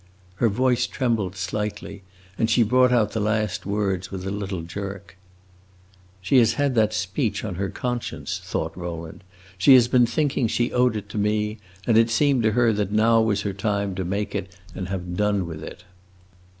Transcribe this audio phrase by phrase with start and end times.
[0.37, 2.01] Her voice trembled slightly,
[2.35, 5.15] and she brought out the last words with a little jerk.
[6.23, 9.23] "She has had that speech on her conscience," thought Rowland;
[9.59, 12.91] "she has been thinking she owed it to me, and it seemed to her that
[12.91, 15.83] now was her time to make it and have done with it."